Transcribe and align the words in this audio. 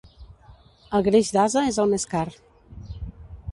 El 0.99 1.03
greix 1.09 1.29
d'ase 1.37 1.63
és 1.73 1.79
el 1.85 1.93
més 1.93 2.07
car. 2.17 2.25